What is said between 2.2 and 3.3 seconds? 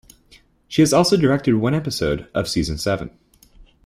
of season seven.